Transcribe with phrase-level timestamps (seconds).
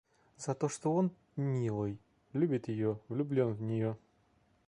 [0.35, 1.99] За то, что он, милый,
[2.33, 3.99] любит ее, влюблен в нее.